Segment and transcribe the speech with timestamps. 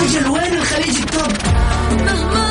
[0.00, 1.32] أجل وين الخليج التوب
[2.04, 2.50] مهما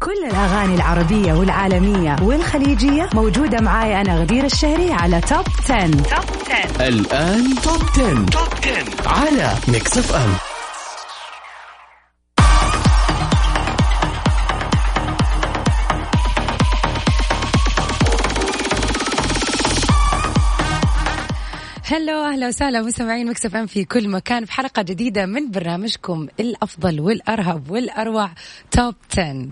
[0.00, 5.90] كل الأغاني العربية والعالمية والخليجية موجودة معاي أنا غدير الشهري على Top 10.
[5.90, 6.02] Top
[6.76, 8.26] 10 الآن Top 10.
[8.26, 10.34] Top 10 على Mix FM
[21.92, 27.00] Hello أهلا وسهلا مستمعين Mix FM في كل مكان في حلقة جديدة من برنامجكم الأفضل
[27.00, 28.30] والأرهب والأروع
[28.70, 29.46] Top 10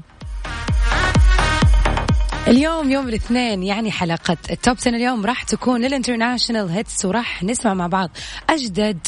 [2.49, 7.43] اليوم يوم الاثنين يعني حلقة ال Top 10 اليوم راح تكون لل international hits وراح
[7.43, 8.11] نسمع مع بعض
[8.51, 8.99] أجدد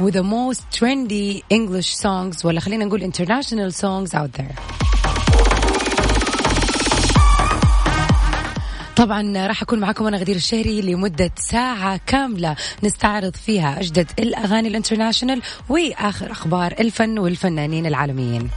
[0.00, 5.01] و the most trendy English songs ولا خلينا نقول international songs out there.
[8.96, 12.56] طبعا راح أكون معكم أنا غدير الشهري لمدة ساعة كاملة.
[12.82, 18.50] نستعرض فيها أجدد الأغاني ال international وآخر أخبار الفن والفنانين العالميين.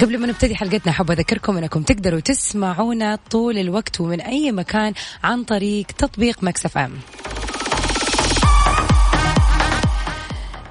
[0.00, 4.92] قبل ما نبتدي حلقتنا حاب أذكركم أنكم تقدروا تسمعونا طول الوقت ومن أي مكان
[5.24, 6.92] عن طريق تطبيق Mix FM.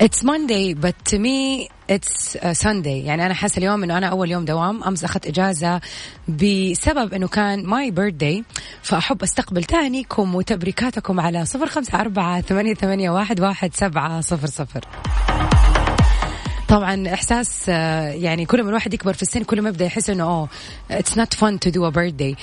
[0.04, 2.88] It's Monday but to me it's uh, Sunday.
[2.88, 4.84] يعني أنا حاسة اليوم إنه أنا أول يوم دوام.
[4.84, 5.82] أمس أخذت إجازة
[6.28, 8.44] بسبب إنه كان my birthday
[8.82, 14.82] فأحب أستقبل تهانيكم وتبريكاتكم على صفر خمسة أربعة ثمانية, ثمانية واحد, واحد سبعة صفر صفر.
[16.68, 20.24] طبعا إحساس آه، يعني كل ما الواحد يكبر في السن كل ما يبدأ يحس إنه
[20.23, 20.50] oh
[20.92, 22.36] it's not fun to do a birthday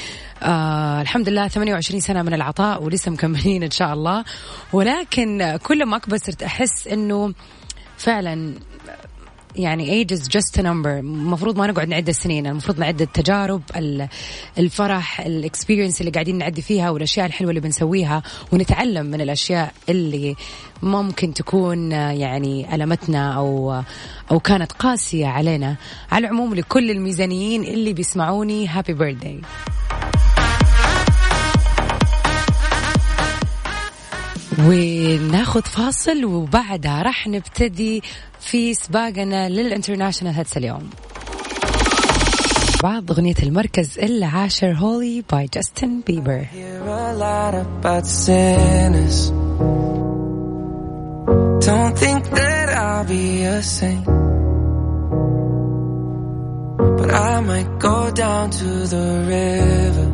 [1.03, 4.24] الحمد لله 28 سنة من العطاء ولسه مكملين إن شاء الله.
[4.73, 7.35] ولكن كل ما أكبر صرت أحس إنه
[7.97, 8.55] فعلا
[9.57, 10.87] يعني just a number.
[10.87, 14.09] المفروض ما نقعد نعد السنين المفروض نعد التجارب ال-
[14.59, 18.23] الفرح ال experience اللي قاعدين نعدي فيها والأشياء الحلوة اللي بنسويها
[18.53, 20.37] ونتعلم من الأشياء اللي
[20.83, 23.83] ممكن تكون يعني ألمتنا أو
[24.31, 25.77] أو كانت قاسية علينا.
[26.13, 29.40] على العموم لكل الميزانيين اللي بيسمعوني happy birthday
[34.59, 38.03] وناخذ فاصل وبعدها راح نبتدي
[38.41, 40.91] في سباقنا لل international hits اليوم
[42.83, 46.46] مع أغنية المركز العاشر Holy by Justin Bieber.
[51.61, 54.05] Don't think that I'll be a saint.
[56.98, 60.14] But I might go down to the river.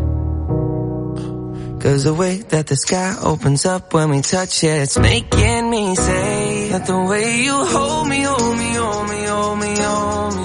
[1.81, 5.95] Cause the way that the sky opens up when we touch it, it's making me
[5.95, 10.45] say that the way you hold me, hold me, hold me, hold me, hold me.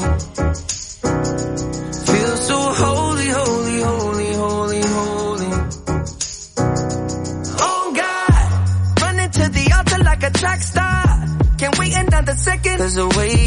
[2.07, 5.51] Feel so holy, holy, holy, holy, holy.
[7.67, 11.03] Oh God, running to the altar like a track star.
[11.57, 12.77] Can't wait another second.
[12.79, 13.44] The way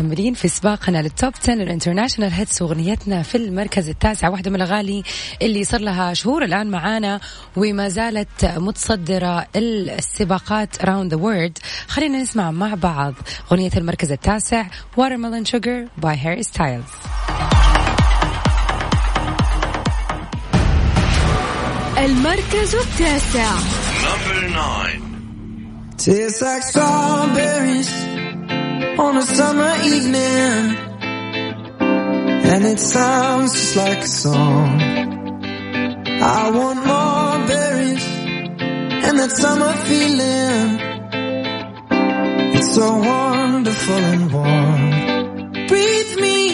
[0.00, 4.56] ومكملين في سباقنا لل Top 10 ال international hits واغنيتنا في المركز التاسع واحدة من
[4.56, 5.04] الأغاني
[5.42, 7.20] اللي صار لها شهور الآن معانا
[7.56, 11.62] وما زالت متصدرة السباقات around the world.
[11.88, 13.14] خلينا نسمع مع بعض
[13.52, 16.90] أغنية المركز التاسع Watermelon Sugar by Harry Styles.
[21.98, 23.50] المركز التاسع.
[25.98, 28.15] Tastes like strawberries.
[28.98, 30.76] On a summer evening.
[32.48, 34.80] And it sounds just like a song.
[36.22, 38.06] I want more berries
[39.06, 40.80] and that summer feeling.
[42.56, 45.66] It's so wonderful and warm.
[45.66, 46.45] Breathe me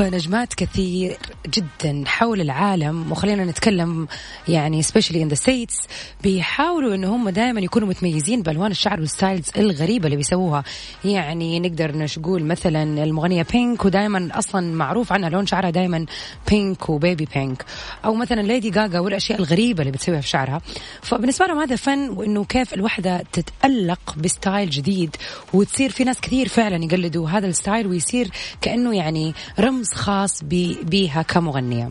[0.00, 1.16] نجمات كثير
[1.48, 4.08] جدا حول العالم وخلينا نتكلم
[4.48, 5.76] يعني especially in the States
[6.22, 10.64] بيحاولوا إن هم دائما يكونوا متميزين بألوان الشعر وال styles الغريبة اللي بيسووها.
[11.04, 16.06] يعني نقدر نقول مثلا المغنية Pink ودائما أصلا معروف عنها لون شعرها دائما
[16.50, 17.64] pink و baby pink
[18.04, 20.60] أو مثلا Lady Gaga والأشياء الغريبة اللي بتسويها في شعرها.
[21.02, 25.16] فبالنسبة لهم هذا فن وإنه كيف الوحدة تتألق ب style جديد
[25.52, 30.44] وتصير في ناس كثير فعلا يقلدوا هذا ال style ويصير كأنه يعني رمز خاص
[30.82, 31.90] بيها كمغنية.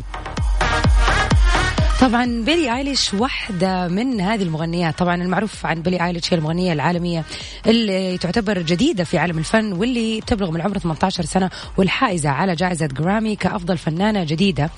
[2.06, 4.98] طبعا بيلي آيليش واحدة من هذه المغنيات.
[4.98, 7.24] طبعا المعروف عن بيلي آيليش هي المغنية العالمية
[7.68, 12.86] اللي تعتبر جديدة في عالم الفن واللي تبلغ من العمر 18 سنة والحائزة على جائزة
[12.86, 14.70] جرامي كأفضل فنانة جديدة.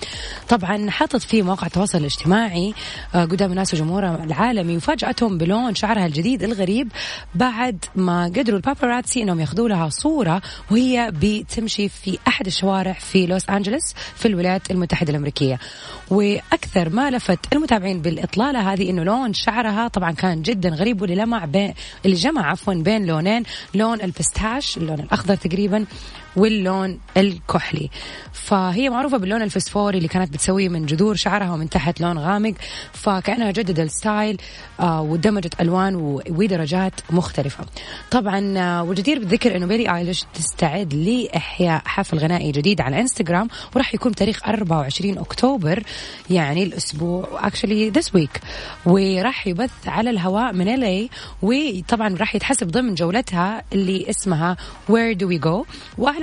[0.50, 2.74] طبعا حطت في مواقع التواصل الاجتماعي
[3.16, 6.92] آه، قدام الناس وجمهورها العالمي وفاجأتهم بلون شعرها الجديد الغريب
[7.36, 10.42] بعد ما قدروا الباباراتسي إنهم ياخذوا لها صورة
[10.72, 15.60] وهي بتمشي في أحد الشوارع في لوس أنجلوس في الولايات المتحدة الأمريكية.
[16.12, 21.46] وأكثر ما لفت المتابعين بالإطلالة هذه إنه لون شعرها طبعا كان جدا غريب واللي لمع
[21.46, 21.74] بين
[22.06, 23.44] اللي جمع عفوا بين لونين
[23.76, 25.86] لون البستاش اللون الأخضر تقريبا
[26.38, 27.90] واللون الكحلي.
[28.34, 32.54] فهي معروفة باللون الفسفوري اللي كانت بتسويه من جذور شعرها ومن تحت لون غامق.
[32.94, 34.38] فكأنها جددت ال style
[34.80, 35.96] آه ودمجت ألوان
[36.30, 37.66] ودرجات مختلفة.
[38.12, 43.94] طبعا آه والجدير بالذكر أنه بيلي آيليش تستعد لإحياء حفل غنائي جديد على إنستغرام وراح
[43.94, 45.84] يكون بتاريخ 24 أكتوبر
[46.30, 48.42] يعني الأسبوع actually this week
[48.86, 51.10] وراح يبث على الهواء من ال
[51.42, 54.58] وطبعا راح يتحسب ضمن جولتها اللي اسمها
[54.90, 55.66] Where Do We Go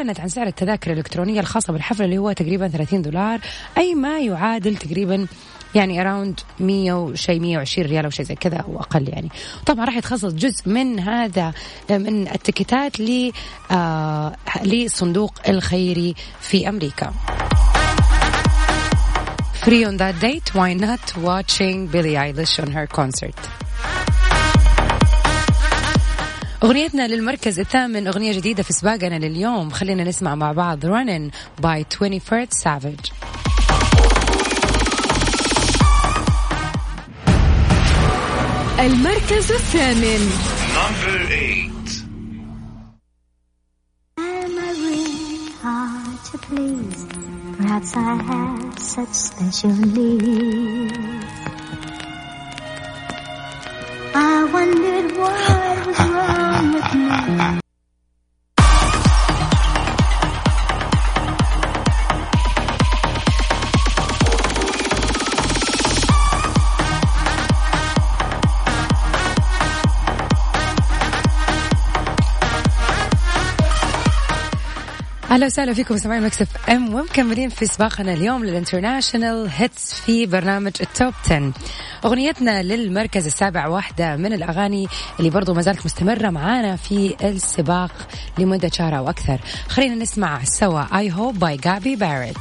[0.04, 3.40] واعلنت عن سعر التذاكر الإلكترونية الخاصة بالحفل اللي هو تقريبا 30 دولار
[3.78, 5.26] أي ما يعادل تقريبا
[5.74, 9.28] يعني اراوند 100 وشيء 120 ريال أو شيء زي كذا أو أقل يعني
[9.66, 11.52] طبعا راح يتخصص جزء من هذا
[11.90, 13.32] من التيكيتات ل
[13.70, 17.12] آه للصندوق الخيري في أمريكا
[19.64, 23.63] Free on that date, why not watching Billie Eilish on her concert?
[26.64, 31.31] أغنيتنا للمركز الثامن أغنية جديدة في سباقنا لليوم خلينا نسمع مع بعض Running
[31.62, 33.12] by 21st Savage
[38.81, 40.31] المركز الثامن
[40.75, 41.90] Number eight.
[44.19, 47.00] Am I really hard to please?
[47.58, 50.99] Perhaps I have such special needs.
[54.14, 56.13] I wondered what was
[75.34, 80.72] أهلا وسهلا فيكم سمعين مكسف أم ومكملين في سباقنا اليوم لل international hits في برنامج
[80.81, 81.52] ال Top 10
[82.04, 84.88] أغنيتنا للمركز السابع واحدة من الأغاني
[85.19, 87.90] اللي برضو ما زالت مستمرة معانا في السباق
[88.38, 89.40] لمدة شهر أو أكثر.
[89.69, 92.37] خلينا نسمع سوا I Hope by Gabby Barrett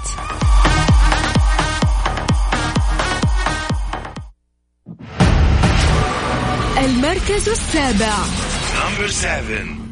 [6.77, 8.15] المركز السابع.
[8.75, 9.82] نمبر 7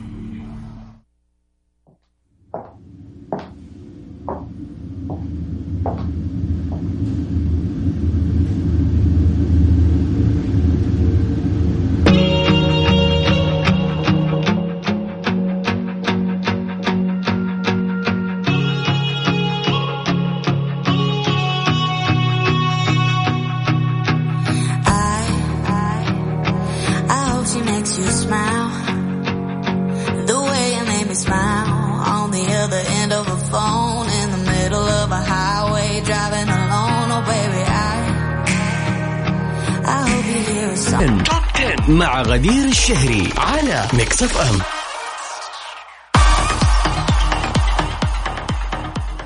[41.02, 41.24] 10.
[41.56, 44.62] 10 مع غدير الشهري على Mix FM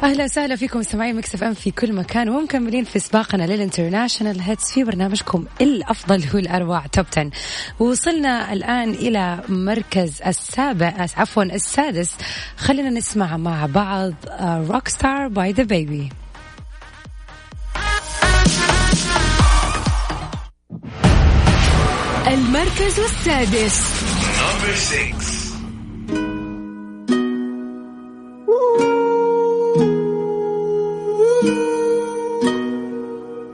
[0.04, 4.72] أهلا وسهلا فيكم مستمعين Mix FM في كل مكان ومكملين في سباقنا لل international hits
[4.72, 7.30] في برنامجكم الأفضل والأروع Top 10
[7.80, 12.16] وصلنا الآن إلى مركز السابع عفوا السادس.
[12.58, 16.10] خلينا نسمع مع بعض Rockstar by DaBaby
[22.65, 23.77] المركز السادس
[24.41, 25.17] Number six.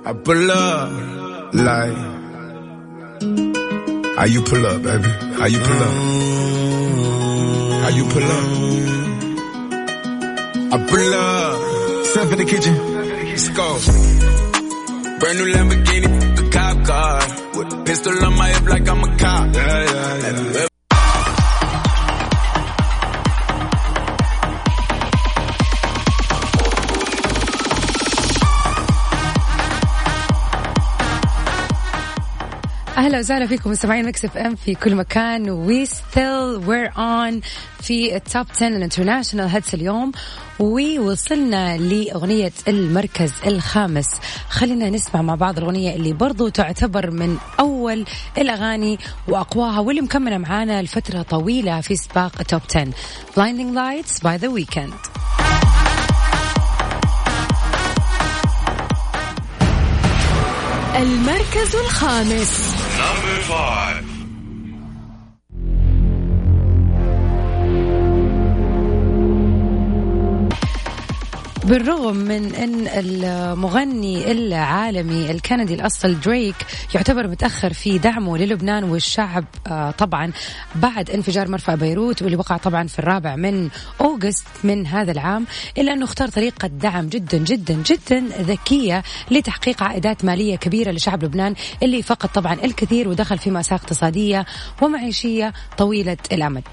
[0.09, 0.91] I pull up
[1.55, 1.97] like
[4.17, 5.09] how you pull up, baby?
[5.39, 5.95] How you pull up?
[7.83, 8.47] How you pull up?
[10.75, 12.07] I pull up.
[12.07, 12.75] Step in the kitchen.
[13.31, 13.69] Let's go.
[15.21, 17.40] Brand new Lamborghini, the cop car.
[17.92, 19.51] Pistol on my hip like I'm a cop.
[33.12, 35.50] أهلا وسهلا فيكم مستمعين Mix FM في كل مكان.
[35.50, 37.42] We still we're on
[37.82, 40.12] في ال Top 10 ال international hits اليوم.
[40.60, 44.08] ووصلنا لأغنية المركز الخامس.
[44.50, 48.06] خلينا نسمع مع بعض الأغنية اللي برضو تعتبر من أول
[48.38, 52.92] الأغاني وأقواها واللي مكملة معانا لفترة طويلة في سباق التوب 10
[53.36, 54.94] Blinding Lights by The Weeknd.
[60.96, 62.81] المركز الخامس.
[62.98, 64.11] Number five.
[71.64, 76.56] بالرغم من إن المغني العالمي الكندي الأصل دريك
[76.96, 80.32] يعتبر متأخر في دعمه للبنان والشعب آه، طبعا
[80.76, 83.70] بعد انفجار مرفأ بيروت واللي وقع طبعا في الرابع من
[84.02, 85.46] أوغست من هذا العام
[85.78, 91.56] إلا أنه اختار طريقة دعم جدا جدا جدا ذكية لتحقيق عائدات مالية كبيرة لشعب لبنان
[91.84, 94.46] اللي فقد طبعا الكثير ودخل في ماساه اقتصادية
[94.82, 96.64] ومعيشية طويلة الأمد.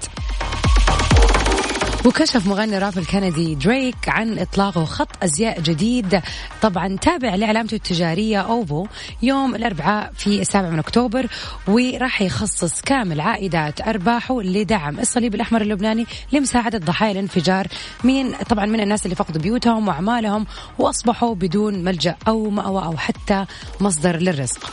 [2.09, 6.21] وكشف مغني راب الكندي دريك عن إطلاقه خط أزياء جديد.
[6.61, 8.87] طبعا تابع لعلامته التجارية أوفو
[9.21, 11.27] يوم الأربعاء في السابع من أكتوبر
[11.67, 17.67] وراح يخصص كامل عائدات أرباحه لدعم الصليب الأحمر اللبناني لمساعدة ضحايا الانفجار
[18.03, 20.45] من طبعا من الناس اللي فقدوا بيوتهم وأعمالهم
[20.79, 23.45] وأصبحوا بدون ملجأ أو مأوى أو حتى
[23.79, 24.71] مصدر للرزق.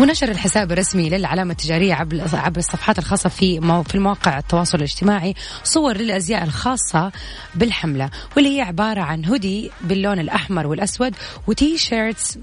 [0.00, 5.34] ونشر الحساب الرسمي للعلامة التجارية عبر الصفحات الخاصة في في المواقع التواصل الاجتماعي
[5.64, 7.12] صور للأزياء الخاصة
[7.54, 11.14] بالحملة واللي هي عبارة عن هودي باللون الأحمر والأسود
[11.46, 12.38] و T-shirts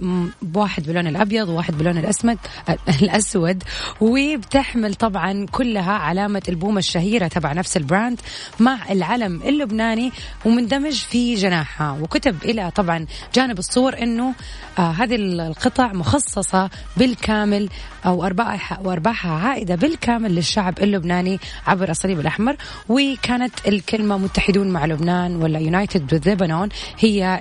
[0.56, 2.38] واحد باللون الأبيض وواحد باللون الأسمد
[3.02, 3.64] الأسود.
[4.02, 8.22] وبتحمل طبعا كلها علامة البومة الشهيرة تبع نفس ال brand
[8.60, 10.12] مع العلم اللبناني
[10.46, 11.98] ومندمج في جناحها.
[12.02, 13.06] وكتب إلى طبعا
[13.36, 14.34] جانب الصور أنه
[14.80, 17.70] آه هذه القطع مخصصة بالكامل بالكامل
[18.06, 22.56] أو أرباحها وأرباحها عائدة بالكامل للشعب اللبناني عبر الصليب الأحمر.
[22.90, 26.70] وكانت الكلمة متحدون مع لبنان ولا يونايتد وذ لبنان
[27.00, 27.40] هي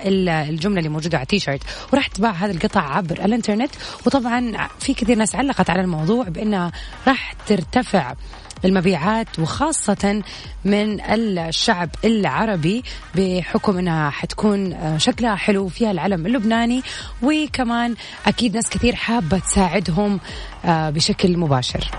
[0.49, 1.63] الجملة اللي موجودة على التيشيرت.
[1.93, 3.71] وراح تباع هذه القطع عبر الإنترنت.
[4.05, 6.71] وطبعا في كثير ناس علقت على الموضوع بأنها
[7.07, 8.13] راح ترتفع.
[8.65, 10.21] المبيعات وخاصة
[10.65, 12.83] من الشعب العربي
[13.15, 16.81] بحكم انها حتكون شكلها حلو فيها العلم اللبناني
[17.21, 20.19] وكمان أكيد ناس كثير حابة تساعدهم
[20.65, 21.91] آه، بشكل مباشر.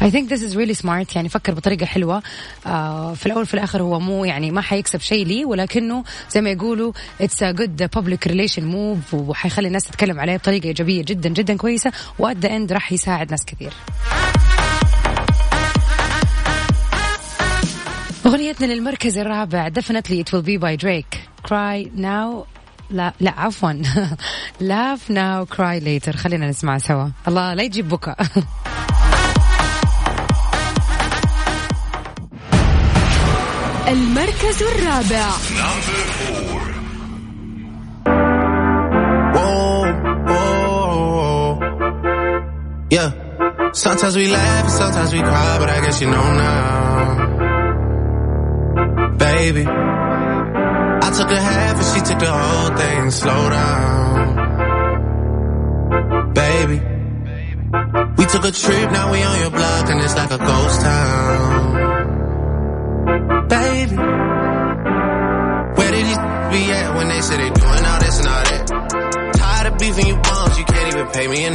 [0.00, 2.22] I think this is really smart يعني فكر بطريقة حلوة
[2.66, 6.50] آه في الأول وفي الآخر هو مو يعني ما حيكسب شيء لي ولكنه زي ما
[6.50, 11.56] يقولوا it's a good public relation move وحيخلي الناس تتكلم عليه بطريقة إيجابية جدا جدا
[11.56, 13.72] كويسة و at the end راح يساعد ناس كثير.
[18.26, 22.46] أغنيتنا للمركز الرابع definitely it will be by Drake cry now
[22.90, 23.72] لا لا عفوا
[24.60, 28.26] laugh now cry later خلينا نسمع سوا الله لا يجيب بكاء
[33.88, 35.30] المركز الرابع
[42.90, 43.10] Yeah.
[43.72, 47.33] Sometimes we laugh, sometimes we cry, but I guess you know now.
[49.44, 49.66] Baby.
[49.66, 53.10] I took a half and she took the whole thing.
[53.10, 54.36] Slow down.
[56.32, 56.80] Baby.
[58.16, 61.74] We took a trip, now we on your block and it's like a ghost town.
[63.48, 63.96] Baby.
[65.76, 66.16] Where did you
[66.54, 68.66] be at when they said they doing all this and all that?
[69.36, 71.54] Tired of beefing you bums, you can't even pay me in.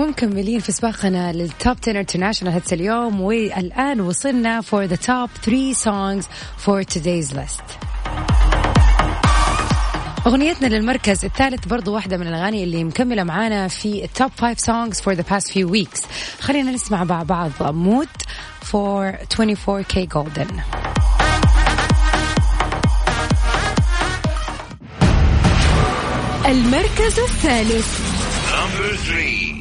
[0.00, 3.20] ومكملين في سباقنا لل Top 10 international hits اليوم.
[3.20, 6.24] والآن وصلنا for the top 3 songs
[6.64, 7.62] for today's list.
[10.26, 14.96] أغنيتنا للمركز الثالث برضو واحدة من الأغاني اللي مكملة معانا في ال top 5 songs
[14.96, 16.06] for the past few weeks.
[16.40, 18.08] خلينا نسمع مع بعض Mood
[18.62, 20.52] for 24K Golden.
[26.46, 28.00] المركز الثالث.
[28.50, 29.59] Number three.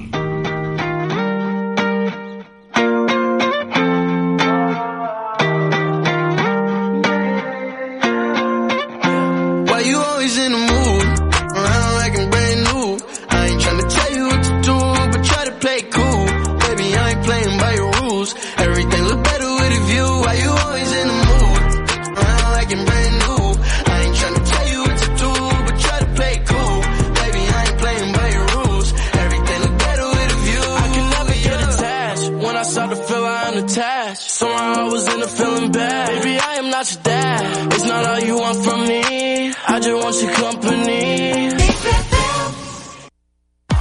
[40.10, 41.50] I just want your company.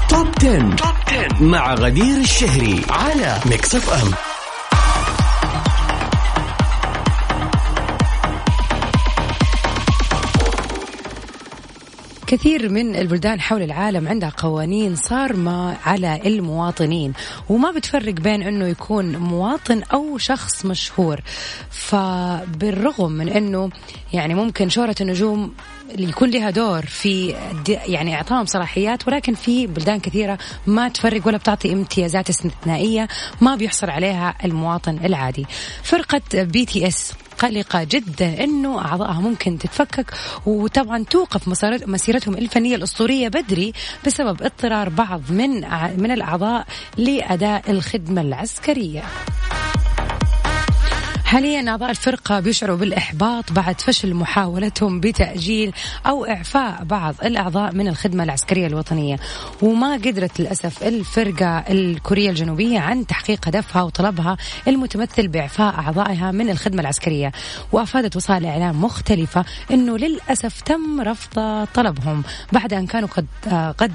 [0.09, 0.77] Top 10.
[1.41, 4.28] مع غدير الشهري على Mix FM
[12.29, 17.13] كثير من البلدان حول العالم عندها قوانين صارمة على المواطنين
[17.49, 21.21] وما بتفرق بين أنه يكون مواطن أو شخص مشهور
[21.71, 23.71] فبالرغم من أنه
[24.13, 25.55] يعني ممكن شهرة النجوم
[25.99, 27.35] يكون لها دور في
[27.69, 33.09] يعني اعطائهم صلاحيات ولكن في بلدان كثيرة ما تفرق ولا بتعطي امتيازات استثنائية
[33.41, 35.47] ما بيحصل عليها المواطن العادي.
[35.83, 40.15] فرقة BTS قلقة جدا إنه أعضائها ممكن تتفكك
[40.47, 41.49] وطبعا توقف
[41.89, 43.73] مسيرتهم الفنية الأسطورية بدري
[44.07, 45.51] بسبب اضطرار بعض من
[46.01, 46.67] من الأعضاء
[46.97, 49.03] لأداء الخدمة العسكرية.
[51.29, 55.73] حاليا أعضاء الفرقة بيشعروا بالإحباط بعد فشل محاولتهم بتأجيل
[56.07, 59.17] أو إعفاء بعض الأعضاء من الخدمة العسكرية الوطنية.
[59.63, 64.37] وما قدرت للأسف الفرقة الكورية الجنوبية عن تحقيق هدفها وطلبها
[64.69, 67.33] المتمثل بإعفاء أعضائها من الخدمة العسكرية.
[67.73, 73.27] وأفادت وسائل إعلام مختلفة أنه للأسف تم رفض طلبهم بعد أن كانوا قد
[73.79, 73.93] قد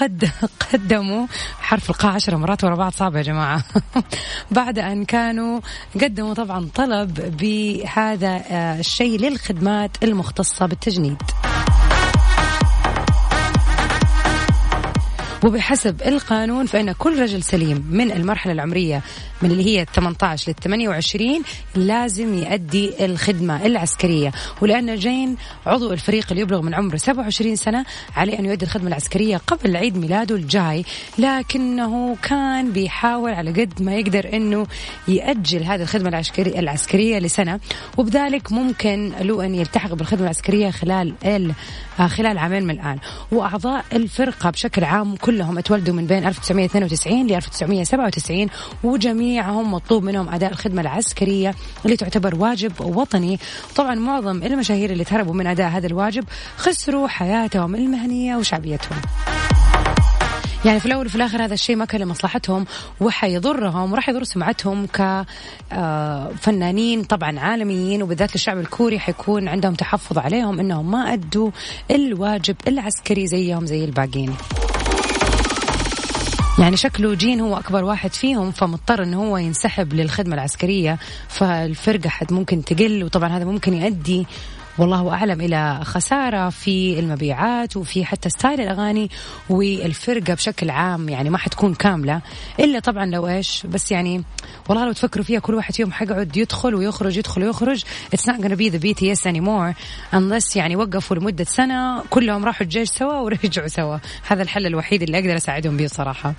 [0.00, 0.30] قد
[0.72, 1.26] قدموا
[1.60, 2.92] حرف القاء عشر مرات ورا بعض.
[2.92, 3.64] صعب يا جماعة.
[4.50, 5.60] بعد أن كانوا
[6.02, 11.22] قدموا طبعا طلب بهذا آه، الشيء للخدمات المختصة بالتجنيد.
[15.44, 19.02] وبحسب القانون فإن كل رجل سليم من المرحلة العمرية
[19.42, 21.42] من اللي هي 18 لل 28
[21.74, 24.32] لازم يؤدي الخدمة العسكرية.
[24.60, 25.36] ولأن جين
[25.66, 27.84] عضو الفريق اللي يبلغ من عمره 27 سنة
[28.16, 30.84] عليه أن يؤدي الخدمة العسكرية قبل عيد ميلاده الجاي
[31.18, 34.66] لكنه كان بيحاول على قد ما يقدر أنه
[35.08, 37.60] يأجل هذه الخدمة العسكرية, لسنة.
[37.96, 41.52] وبذلك ممكن له أن يلتحق بالخدمة العسكرية خلال ال
[42.08, 42.98] خلال عامين من الآن.
[43.32, 48.46] وأعضاء الفرقة بشكل عام كلهم اتولدوا من بين 1992 ل 1997
[48.84, 53.38] وجميعهم مطلوب منهم أداء الخدمة العسكرية اللي تعتبر واجب وطني
[53.76, 56.24] طبعا معظم المشاهير اللي تهربوا من أداء هذا الواجب
[56.56, 58.98] خسروا حياتهم المهنية وشعبيتهم
[60.64, 62.66] يعني في الأول وفي الآخر هذا الشيء ما كان لمصلحتهم
[63.00, 64.86] وحيضرهم وراح يضر سمعتهم
[65.70, 71.50] كفنانين طبعا عالميين وبالذات الشعب الكوري حيكون عندهم تحفظ عليهم إنهم ما أدوا
[71.90, 74.34] الواجب العسكري زيهم زي الباقيين.
[76.58, 82.32] يعني شكله جين هو أكبر واحد فيهم فمضطر إنه هو ينسحب للخدمة العسكرية فالفرقة حد
[82.32, 84.26] ممكن تقل وطبعا هذا ممكن يؤدي
[84.78, 89.10] والله أعلم إلى خسارة في المبيعات وفي حتى ستايل الأغاني
[89.50, 92.20] والفرقة بشكل عام يعني ما حتكون كاملة
[92.60, 94.24] إلا طبعا لو إيش بس يعني
[94.68, 97.84] والله لو تفكروا فيها كل واحد فيهم حيقعد يدخل ويخرج يدخل ويخرج.
[98.16, 99.74] It's not gonna be the BTS anymore
[100.14, 103.98] unless يعني وقفوا لمدة سنة كلهم راحوا الجيش سوا ورجعوا سوا.
[104.26, 106.34] هذا الحل الوحيد اللي أقدر أساعدهم به صراحة.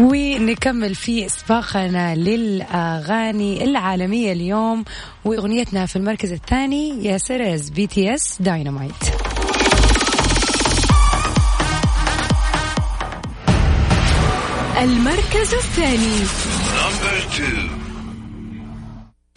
[0.00, 4.84] ونكمل في سباقنا للأغاني العالمية اليوم
[5.24, 8.92] وأغنيتنا في المركز الثاني yes it is BTS Dynamite
[14.82, 16.16] المركز الثاني.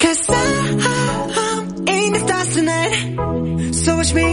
[0.04, 3.76] Cause I'm in the stars tonight.
[3.76, 4.26] So watch me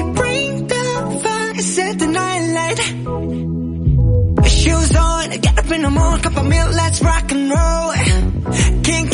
[5.75, 7.93] up in the morning, cup of milk, let's rock and roll.
[8.83, 9.14] King Kong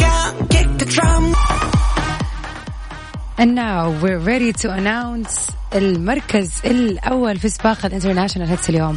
[3.40, 8.96] And now we're ready to announce المركز الأول في سباق ال international hits اليوم.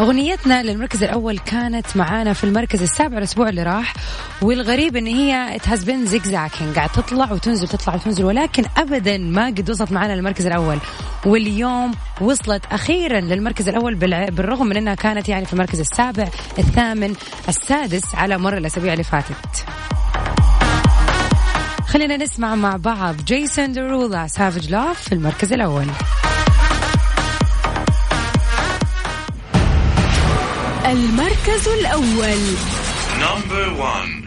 [0.00, 3.94] أغنيتنا للمركز الأول كانت معانا في المركز السابع الأسبوع اللي راح
[4.42, 6.76] والغريب إن هي it has been zigzagging.
[6.76, 10.78] قاعد تطلع وتنزل تطلع وتنزل ولكن أبدا ما قد وصلت معانا للمركز الأول.
[11.26, 17.14] واليوم وصلت أخيرا للمركز الأول بالرغم من أنها كانت يعني في المركز السابع الثامن
[17.48, 19.66] السادس على مر الأسابيع اللي فاتت.
[21.90, 25.86] خلينا نسمع مع بعض جيسون درولا سافج لاف في المركز الأول.
[30.86, 32.40] المركز الأول.
[33.20, 34.20] Number one.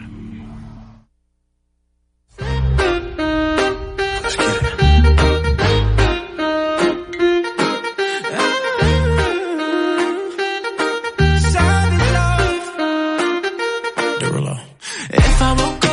[15.10, 15.83] If I woke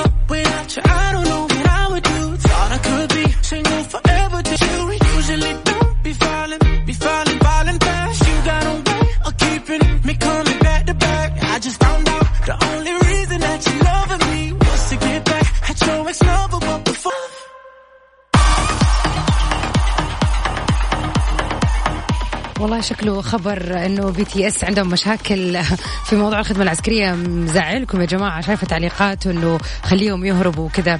[22.81, 25.63] شكله خبر إنه بي تي اس عندهم مشاكل
[26.05, 27.11] في موضوع الخدمة العسكرية.
[27.11, 30.99] مزعلكم يا جماعة شايفة تعليقات إنه خليهم يهربوا وكذا.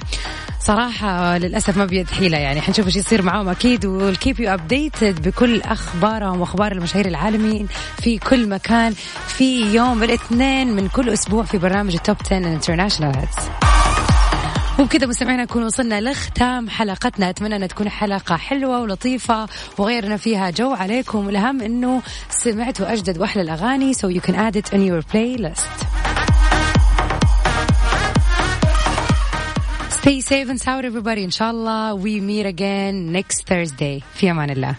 [0.60, 2.60] صراحة للأسف ما بيد حيلة يعني.
[2.60, 7.68] حنشوف إيش يصير معاهم أكيد و I'll keep you updated بكل أخبارهم وأخبار المشاهير العالميين
[8.02, 8.94] في كل مكان
[9.26, 13.71] في يوم الاثنين من كل أسبوع في برنامج ال Top 10 international hits
[14.78, 20.72] وبكذا مستمعينا نكون وصلنا لختام حلقتنا أتمنى انها تكون حلقة حلوة ولطيفة وغيرنا فيها جو
[20.72, 25.86] عليكم والاهم أنه سمعتوا اجدد وأحلى الأغاني so you can add it in your playlist
[30.02, 31.24] Stay safe and sound everybody.
[31.24, 34.02] إن شاء الله we meet again next Thursday.
[34.14, 34.74] في أمان الله.